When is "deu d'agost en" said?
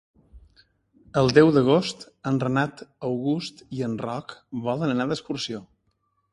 1.37-2.41